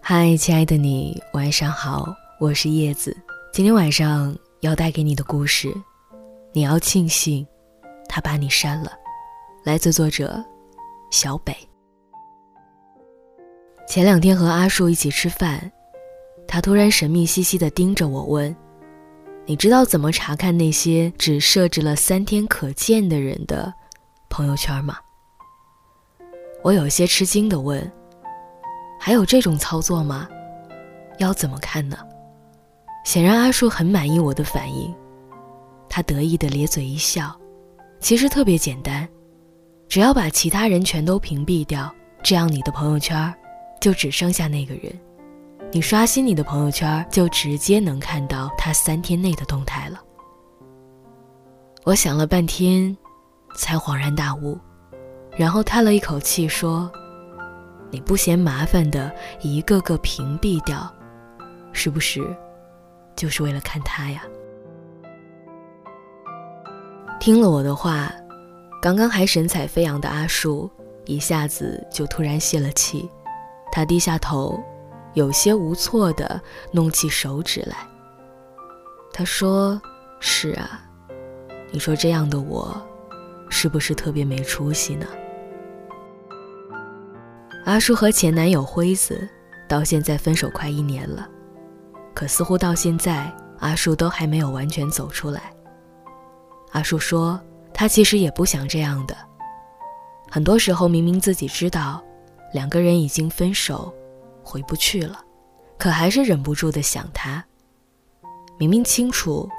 [0.00, 3.16] 嗨，亲爱的你，晚上好，我是叶子。
[3.52, 5.74] 今天晚上要带给你的故事，
[6.52, 7.44] 你要庆幸
[8.08, 8.92] 他把你删了。
[9.64, 10.44] 来自作者
[11.10, 11.56] 小北。
[13.88, 15.72] 前两天和阿树一起吃饭，
[16.46, 18.54] 他突然神秘兮兮地盯着我问
[19.44, 23.74] ：“你知道怎么查看那些只设置了三天可见的人的
[24.28, 24.98] 朋友圈吗？”
[26.66, 27.80] 我有些吃惊地问
[28.98, 30.28] ：“还有这种操作吗？
[31.18, 31.96] 要怎么看呢？”
[33.06, 34.92] 显然阿树很满意我的反应，
[35.88, 37.32] 他得意地咧嘴一笑
[38.02, 39.08] ：“其实特别简单，
[39.88, 41.88] 只要把其他人全都屏蔽掉，
[42.20, 43.32] 这样你的朋友圈。”
[43.80, 44.92] 就只剩下那个人，
[45.70, 50.02] 你刷新你的朋友圈，就直接能看到他三天内的动态了。
[51.84, 52.96] 我想了半天，
[53.54, 54.58] 才恍然大悟，
[55.36, 56.90] 然后叹了一口气说
[57.92, 60.90] ：“你不嫌麻烦的一个个屏蔽掉，
[61.72, 62.26] 是不是
[63.14, 64.22] 就是为了看他呀？”
[67.20, 68.10] 听了我的话，
[68.80, 70.70] 刚刚还神采飞扬的阿树
[71.04, 73.08] 一下子就突然泄了气。
[73.70, 74.58] 他低下头，
[75.12, 76.40] 有些无措地
[76.72, 77.76] 弄起手指来。
[79.12, 79.80] 他说
[80.18, 80.80] ：“是啊，
[81.70, 82.74] 你说这样的我，
[83.50, 85.06] 是不是特别没出息呢？”
[87.66, 89.28] 阿叔和前男友辉子
[89.68, 91.28] 到现在分手快一年了，
[92.14, 93.28] 可似乎到现在
[93.58, 95.52] 阿叔都还没有完全走出来。
[96.70, 97.40] 阿叔说
[97.74, 99.16] ：“他其实也不想这样的，
[100.30, 102.00] 很多时候明明自己知道。”
[102.54, 103.92] 两个人已经分手，
[104.44, 105.20] 回不去了，
[105.76, 107.44] 可还是忍不住的想他。
[108.58, 109.50] 明明清楚，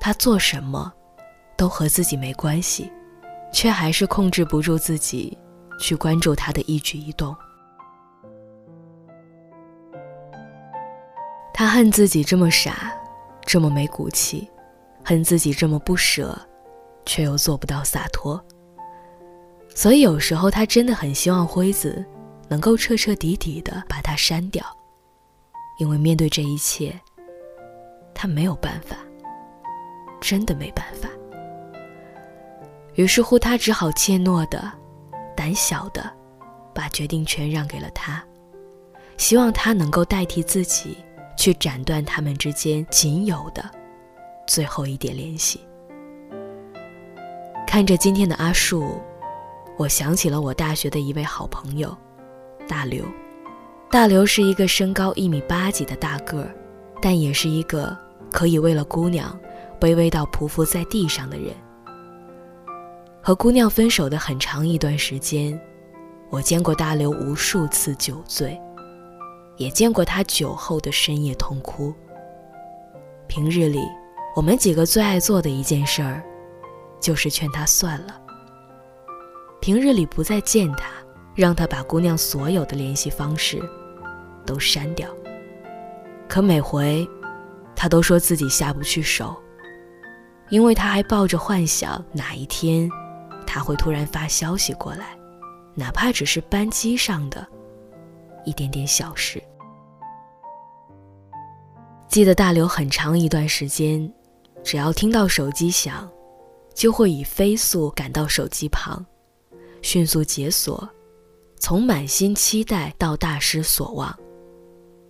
[0.00, 0.90] 他做什么，
[1.58, 2.90] 都和自己没关系，
[3.52, 5.36] 却还是控制不住自己，
[5.78, 7.36] 去关注他的一举一动。
[11.70, 12.92] 恨自己这么傻，
[13.46, 14.50] 这么没骨气，
[15.04, 16.38] 恨自己这么不舍，
[17.06, 18.44] 却又做不到洒脱。
[19.74, 22.04] 所以有时候他真的很希望辉子。
[22.50, 24.66] 能够彻彻底底的把他删掉，
[25.78, 26.92] 因为面对这一切，
[28.12, 28.96] 他没有办法，
[30.20, 31.08] 真的没办法。
[32.96, 34.68] 于是乎，他只好怯懦的、
[35.36, 36.12] 胆小的，
[36.74, 38.20] 把决定权让给了他，
[39.16, 40.98] 希望他能够代替自己
[41.40, 43.64] 去斩断他们之间仅有的
[44.46, 45.58] 最后一点联系。
[47.66, 49.00] 看着今天的阿树，
[49.78, 51.96] 我想起了我大学的一位好朋友。
[52.68, 53.02] 大刘，
[53.90, 56.54] 大刘是一个身高一米八几的大个儿，
[57.00, 57.96] 但也是一个
[58.30, 59.34] 可以为了姑娘
[59.80, 61.54] 卑微到匍匐在地上的人。
[63.22, 65.58] 和姑娘分手的很长一段时间，
[66.28, 68.60] 我见过大刘无数次酒醉，
[69.60, 71.94] 也见过他酒后的深夜痛哭。
[73.28, 73.80] 平日里，
[74.34, 76.20] 我们几个最爱做的一件事儿，
[76.98, 78.20] 就是劝他算了。
[79.60, 80.90] 平日里不再见他。
[81.36, 83.62] 让他把姑娘所有的联系方式
[84.44, 85.08] 都删掉。
[86.28, 87.08] 可每回，
[87.74, 89.34] 他都说自己下不去手，
[90.50, 92.90] 因为他还抱着幻想，哪一天
[93.46, 95.16] 他会突然发消息过来，
[95.74, 97.46] 哪怕只是班机上的
[98.44, 99.42] 一点点小事。
[102.10, 104.12] 记得大刘很长一段时间，
[104.64, 106.10] 只要听到手机响，
[106.74, 109.06] 就会以飞速赶到手机旁，
[109.80, 110.90] 迅速解锁。
[111.60, 114.18] 从满心期待到大失所望，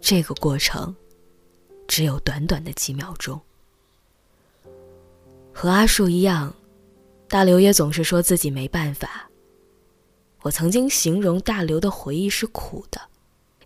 [0.00, 0.94] 这个过程
[1.86, 3.38] 只有短短的几秒钟。
[5.52, 6.54] 和阿树一样，
[7.28, 9.28] 大刘也总是说自己没办法。
[10.40, 12.98] 我曾经形容大刘的回忆是苦的，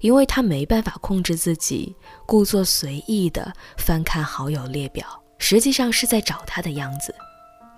[0.00, 1.94] 因为他没办法控制自己，
[2.26, 5.06] 故作随意的翻看好友列表，
[5.38, 7.12] 实际上是在找他的样子；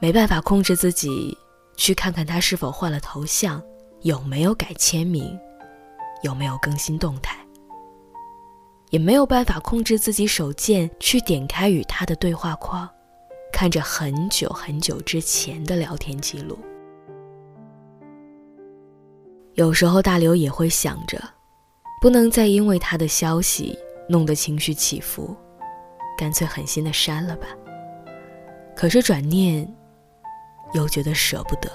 [0.01, 1.37] 没办法控制自己，
[1.77, 3.63] 去看看他是否换了头像。
[4.03, 5.39] 有没有改签名？
[6.23, 7.37] 有没有更新动态？
[8.91, 12.89] 也没有办法控制自己手贱去点开与他的对话框，
[13.53, 16.59] 看着很久很久之前的聊天记录。
[19.55, 21.23] 有时候大刘也会想着，
[22.03, 23.79] 不能再因为他的消息
[24.09, 25.37] 弄得情绪起伏，
[26.19, 27.47] 干脆狠心的删了吧。
[28.75, 29.73] 可是转念，
[30.75, 31.71] 又觉得舍不得，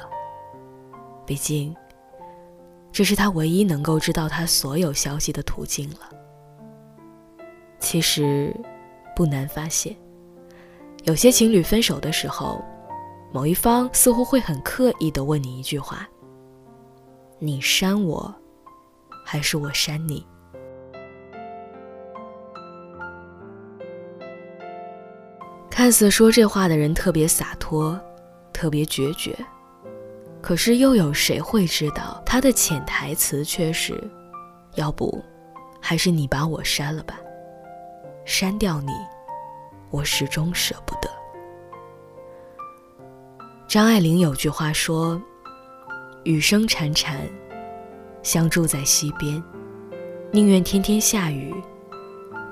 [1.26, 1.74] 毕竟。
[2.92, 6.10] 这是他唯一能够知道他所有消息的途径了。
[7.80, 8.54] 其实，
[9.16, 9.96] 不难发现，
[11.06, 12.62] 有些情侣分手的时候，
[13.32, 16.06] 某一方似乎会很刻意的问你一句话
[17.40, 18.36] ：“你删我，
[19.30, 20.26] 还是我删你？
[25.70, 28.00] 看似说这话的人特别洒脱，
[28.54, 29.38] 特别决绝，
[30.42, 34.02] 可是又有谁会知道他的潜台词却是：
[34.76, 35.22] 要不，
[35.82, 37.20] 还是你把我删了吧？
[38.24, 38.94] 删掉你，
[39.92, 41.10] 我始终舍不得。
[43.68, 45.22] 张爱玲有句话说
[46.24, 47.18] ：“雨声潺潺，
[48.28, 49.42] 相住在溪边，
[50.34, 51.56] 宁愿天天下雨，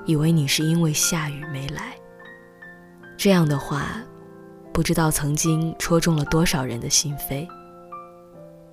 [0.05, 1.93] 以为你是因为下雨没来。”
[3.19, 4.01] 这样的话，
[4.71, 7.45] 不知道曾经戳中了多少人的心扉。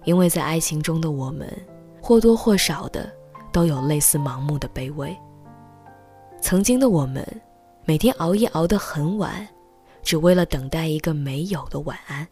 [0.05, 1.53] 因为在爱情中的我们，
[2.01, 3.13] 或多或少的
[3.51, 5.13] 都有类似盲目的卑微。
[6.41, 7.27] 曾经的我们，
[7.85, 9.45] 每天熬夜熬得很晚，
[10.05, 12.25] 只为了等待一个没有的晚安，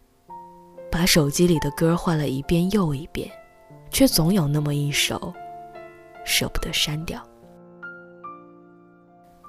[0.89, 3.29] 把手机里的歌换了一遍又一遍，
[3.91, 5.33] 却总有那么一首
[6.25, 7.21] 舍不得删掉。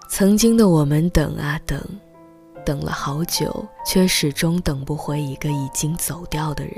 [0.08, 1.80] 曾经的我们等啊等。
[2.64, 6.76] 等了好久，却始终等不回一个已经走掉的人。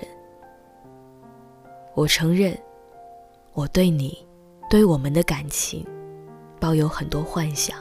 [1.94, 2.58] 我承认，
[3.52, 4.26] 我对你，
[4.70, 5.86] 对我们的感情，
[6.58, 7.76] 抱有很多幻想。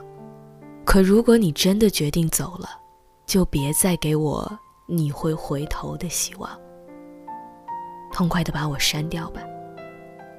[0.83, 2.67] 可如果你真的决定走了，
[3.25, 6.49] 就别再给我你会回头的希望。
[8.11, 9.41] 痛快的把我删掉吧，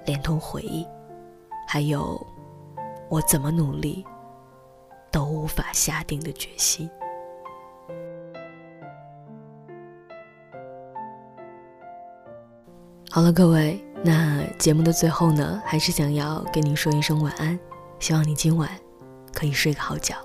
[0.04, 0.86] 连同回忆，
[1.68, 2.20] 还有
[3.08, 4.04] 我怎么努力
[5.10, 6.90] 都无法下定的决心。
[13.10, 17.58] 好了，各位，那节目的最后呢，还是想要跟您说一声晚安，
[18.00, 18.68] 希望你今晚
[19.32, 20.16] 可以睡个好觉。